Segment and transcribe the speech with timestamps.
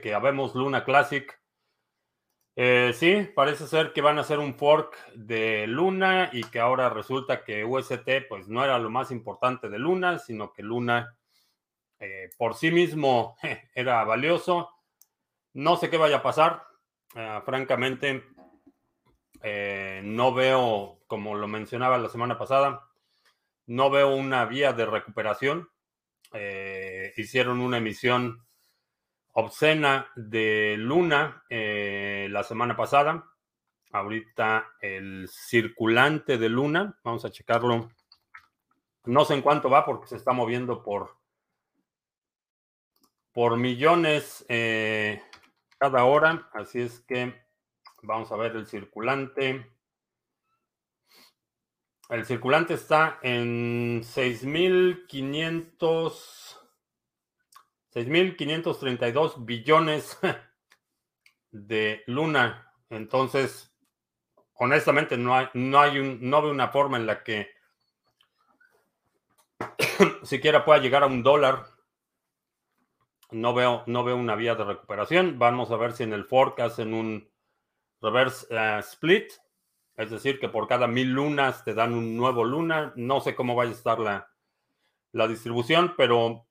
[0.00, 1.38] que habemos Luna Classic.
[2.56, 6.90] Eh, sí, parece ser que van a hacer un fork de Luna y que ahora
[6.90, 11.16] resulta que UST pues no era lo más importante de Luna, sino que Luna
[11.98, 13.36] eh, por sí mismo
[13.74, 14.70] era valioso.
[15.54, 16.64] No sé qué vaya a pasar.
[17.14, 18.24] Ah, francamente,
[19.42, 22.88] eh, no veo, como lo mencionaba la semana pasada,
[23.66, 25.68] no veo una vía de recuperación.
[27.16, 28.46] hicieron una emisión
[29.32, 33.26] obscena de Luna eh, la semana pasada.
[33.92, 37.90] Ahorita el circulante de Luna, vamos a checarlo.
[39.04, 41.16] No sé en cuánto va porque se está moviendo por,
[43.32, 45.22] por millones eh,
[45.78, 46.48] cada hora.
[46.52, 47.34] Así es que
[48.02, 49.66] vamos a ver el circulante.
[52.10, 56.59] El circulante está en 6.500.
[57.94, 60.18] 6.532 billones
[61.50, 62.72] de luna.
[62.88, 63.74] Entonces,
[64.54, 67.50] honestamente, no hay, no hay no veo una forma en la que
[70.22, 71.66] siquiera pueda llegar a un dólar.
[73.32, 75.38] No veo, no veo una vía de recuperación.
[75.38, 77.30] Vamos a ver si en el fork hacen un
[78.00, 79.32] reverse eh, split.
[79.96, 82.92] Es decir, que por cada mil lunas te dan un nuevo luna.
[82.96, 84.30] No sé cómo vaya a estar la,
[85.12, 86.46] la distribución, pero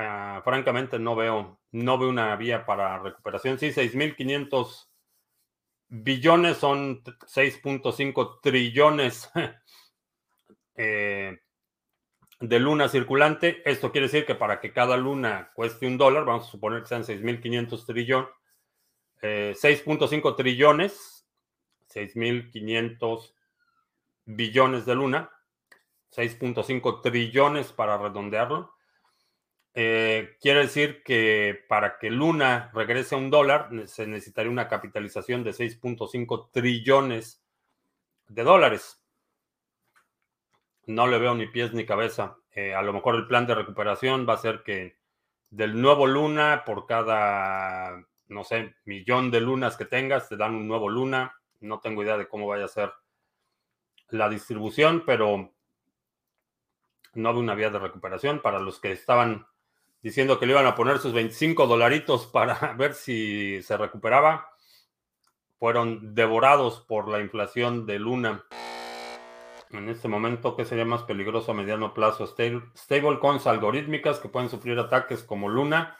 [0.00, 3.58] Ah, francamente no veo, no veo una vía para recuperación.
[3.58, 4.88] Sí, 6.500
[5.88, 9.28] billones son 6.5 trillones
[10.76, 11.40] eh,
[12.38, 13.60] de luna circulante.
[13.68, 16.88] Esto quiere decir que para que cada luna cueste un dólar, vamos a suponer que
[16.88, 18.30] sean 6.500 trillones,
[19.20, 21.26] 6.5 trillones,
[21.92, 23.34] 6.500
[24.26, 25.30] billones de luna,
[26.14, 28.77] 6.5 trillones para redondearlo.
[29.80, 35.44] Eh, quiere decir que para que Luna regrese a un dólar se necesitaría una capitalización
[35.44, 37.44] de 6.5 trillones
[38.26, 39.00] de dólares.
[40.86, 42.38] No le veo ni pies ni cabeza.
[42.50, 44.98] Eh, a lo mejor el plan de recuperación va a ser que
[45.48, 50.66] del nuevo Luna, por cada, no sé, millón de lunas que tengas, te dan un
[50.66, 51.40] nuevo Luna.
[51.60, 52.92] No tengo idea de cómo vaya a ser
[54.08, 55.54] la distribución, pero
[57.14, 59.46] no veo una vía de recuperación para los que estaban
[60.02, 64.50] diciendo que le iban a poner sus 25 dolaritos para ver si se recuperaba,
[65.58, 68.44] fueron devorados por la inflación de Luna.
[69.70, 72.26] En este momento, ¿qué sería más peligroso a mediano plazo?
[72.26, 75.98] Stablecoins algorítmicas que pueden sufrir ataques como Luna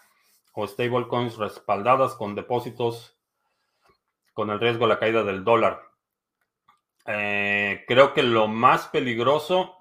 [0.55, 3.19] o stablecoins respaldadas con depósitos
[4.33, 5.83] con el riesgo de la caída del dólar.
[7.07, 9.78] Eh, creo que lo más peligroso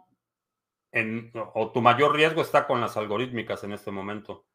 [1.53, 4.45] o tu mayor riesgo está con las algorítmicas en este momento.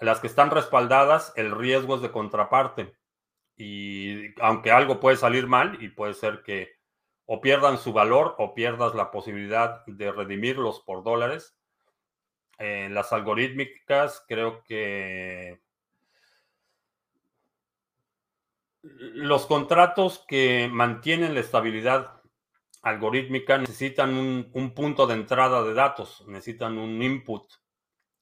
[0.00, 2.94] Las que están respaldadas, el riesgo es de contraparte.
[3.56, 6.78] Y aunque algo puede salir mal y puede ser que
[7.26, 11.56] o pierdan su valor o pierdas la posibilidad de redimirlos por dólares,
[12.58, 15.60] en las algorítmicas creo que
[18.82, 22.17] los contratos que mantienen la estabilidad
[22.88, 27.50] algorítmica necesitan un, punto de entrada de datos, necesitan un input.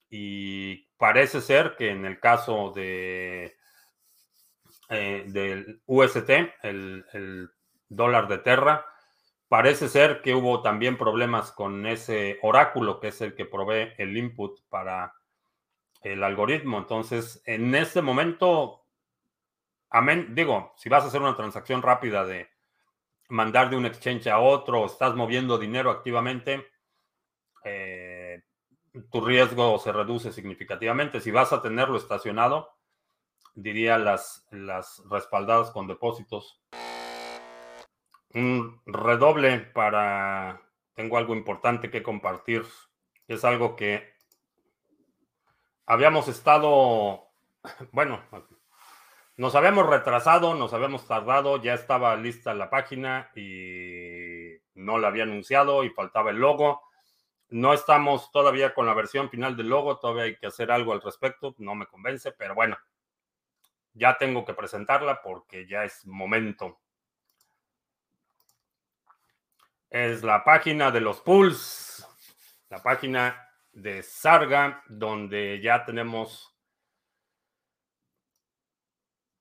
[0.08, 3.56] Y parece ser que en el caso de
[4.88, 6.30] eh, del UST,
[6.62, 7.50] el, el,
[7.88, 8.84] dólar de Terra,
[9.48, 14.16] parece ser que hubo también problemas con ese oráculo que es el que provee el
[14.16, 15.14] input para
[16.02, 16.78] el algoritmo.
[16.78, 18.84] Entonces, en este momento,
[19.90, 22.55] amén, digo, si vas a hacer una transacción rápida de
[23.28, 26.66] mandar de un exchange a otro, estás moviendo dinero activamente,
[27.64, 28.42] eh,
[29.10, 31.20] tu riesgo se reduce significativamente.
[31.20, 32.70] Si vas a tenerlo estacionado,
[33.54, 36.62] diría las, las respaldadas con depósitos.
[38.34, 40.62] Un redoble para...
[40.94, 42.64] Tengo algo importante que compartir.
[43.28, 44.14] Es algo que
[45.84, 47.28] habíamos estado,
[47.92, 48.22] bueno,
[49.36, 55.24] nos habíamos retrasado, nos habíamos tardado, ya estaba lista la página y no la había
[55.24, 56.82] anunciado y faltaba el logo.
[57.48, 61.02] No estamos todavía con la versión final del logo, todavía hay que hacer algo al
[61.02, 62.78] respecto, no me convence, pero bueno,
[63.92, 66.80] ya tengo que presentarla porque ya es momento.
[69.90, 72.06] Es la página de los pools,
[72.70, 76.55] la página de Sarga, donde ya tenemos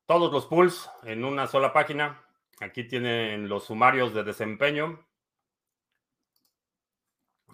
[0.06, 2.24] todos los pools en una sola página.
[2.60, 5.06] Aquí tienen los sumarios de desempeño.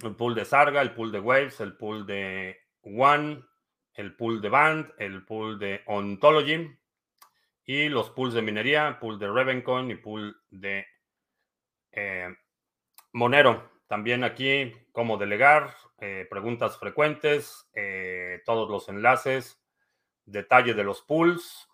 [0.01, 3.43] El pool de Sarga, el pool de Waves, el pool de One,
[3.93, 6.77] el pool de Band, el pool de Ontology
[7.65, 10.85] y los pools de minería, pool de Ravencoin y pool de
[11.91, 12.35] eh,
[13.13, 13.71] Monero.
[13.87, 19.61] También aquí cómo delegar, eh, preguntas frecuentes, eh, todos los enlaces,
[20.25, 21.70] detalle de los pools,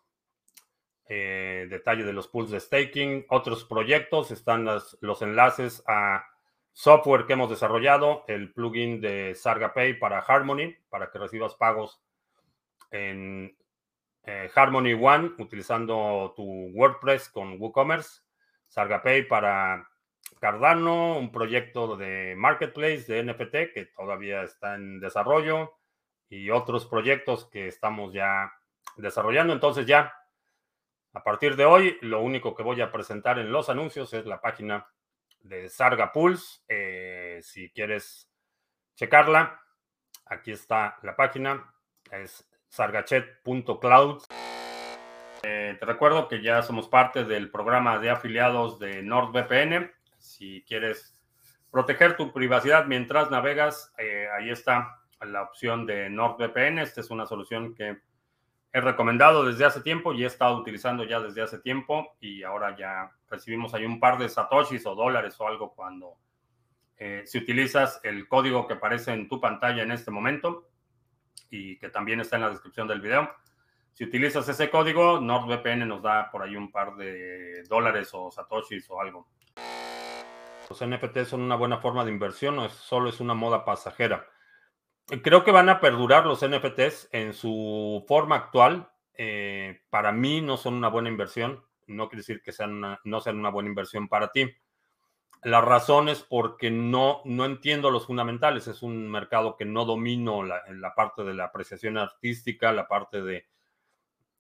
[1.15, 6.25] detalle de los pools de staking, otros proyectos, están los enlaces a
[6.74, 12.01] software que hemos desarrollado, el plugin de SargaPay para Harmony, para que recibas pagos
[12.92, 13.57] en
[14.24, 18.21] eh, Harmony One utilizando tu WordPress con WooCommerce,
[18.68, 19.88] SargaPay para
[20.39, 25.74] Cardano, un proyecto de Marketplace de NFT que todavía está en desarrollo
[26.30, 28.51] y otros proyectos que estamos ya
[28.98, 29.54] desarrollando.
[29.54, 30.13] Entonces ya,
[31.13, 34.42] a partir de hoy, lo único que voy a presentar en los anuncios es la
[34.42, 34.88] página
[35.39, 36.62] de Sarga Pulse.
[36.68, 38.30] Eh, si quieres
[38.95, 39.62] checarla,
[40.25, 41.74] aquí está la página.
[42.12, 44.24] Es sargachet.cloud.
[45.44, 49.92] Eh, te recuerdo que ya somos parte del programa de afiliados de NordVPN.
[50.18, 51.18] Si quieres
[51.71, 56.80] proteger tu privacidad mientras navegas, eh, ahí está la opción de NordVPN.
[56.80, 58.01] Esta es una solución que
[58.77, 62.77] he recomendado desde hace tiempo y he estado utilizando ya desde hace tiempo y ahora
[62.77, 66.18] ya recibimos ahí un par de satoshis o dólares o algo cuando
[66.97, 70.69] eh, si utilizas el código que aparece en tu pantalla en este momento
[71.50, 73.29] y que también está en la descripción del video.
[73.94, 78.88] Si utilizas ese código, NordVPN nos da por ahí un par de dólares o satoshis
[78.91, 79.27] o algo.
[80.69, 84.27] Los NFT son una buena forma de inversión o solo es una moda pasajera.
[85.07, 88.89] Creo que van a perdurar los NFTs en su forma actual.
[89.13, 91.63] Eh, para mí no son una buena inversión.
[91.86, 94.54] No quiere decir que sean no sean una buena inversión para ti.
[95.44, 98.68] La razón es porque no, no entiendo los fundamentales.
[98.68, 103.21] Es un mercado que no domino la, la parte de la apreciación artística, la parte
[103.21, 103.45] de,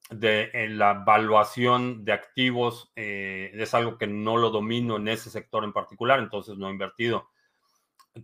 [0.09, 2.91] de la evaluación de activos.
[2.97, 6.71] Eh, es algo que no lo domino en ese sector en particular, entonces no he
[6.71, 7.29] invertido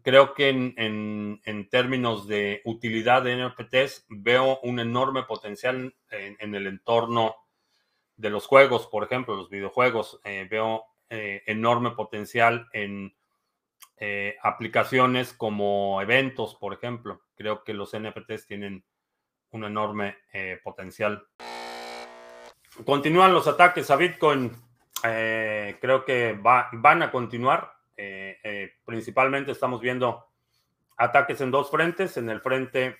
[0.02, 7.36] creo que en, términos de utilidad de NFTs veo un enorme potencial en, el entorno
[8.16, 10.20] de los juegos, por ejemplo, los videojuegos.
[10.24, 13.16] Eh, veo eh, enorme potencial en
[13.98, 17.22] eh, aplicaciones como eventos, por ejemplo.
[17.36, 18.84] Creo que los NFTs tienen
[19.52, 20.18] un enorme
[20.64, 21.28] potencial.
[22.86, 24.52] Continúan los ataques a Bitcoin.
[25.02, 27.72] creo que van a continuar
[28.44, 30.28] eh, eh, principalmente estamos viendo
[30.98, 32.98] ataques en dos frentes, en el frente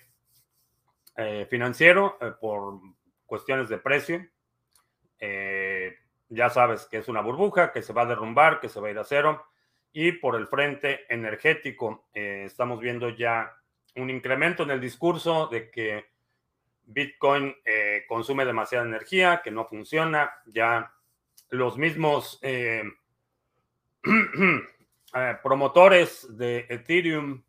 [1.16, 2.80] eh, financiero por
[3.26, 4.26] cuestiones de precio.
[6.28, 8.90] ya sabes que es una burbuja, que se va a derrumbar, que se va a
[8.90, 9.46] ir a cero.
[9.92, 13.54] Y por el frente energético, estamos viendo ya
[13.94, 16.06] un incremento en el discurso de que
[16.84, 17.54] Bitcoin
[18.08, 20.32] consume demasiada energía, que no funciona.
[20.46, 20.92] Ya
[21.50, 22.40] los mismos
[25.16, 27.40] Eh, promotores de Ethereum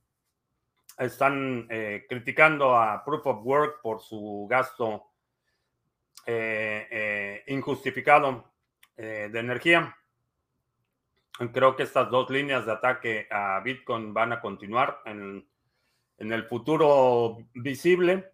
[0.99, 5.07] están eh, criticando a Proof of Work por su gasto
[6.27, 8.53] eh, injustificado
[8.95, 9.97] de energía.
[11.51, 15.45] Creo que estas dos líneas de ataque a Bitcoin van a continuar en,
[16.17, 18.31] en el futuro visible.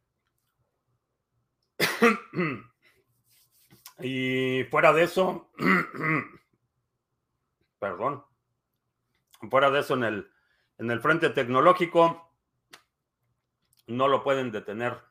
[4.00, 5.51] y fuera de eso,
[7.79, 8.24] perdón.
[9.50, 10.31] Fuera de eso, en el,
[10.77, 12.29] en el frente tecnológico,
[13.88, 15.11] no lo pueden detener.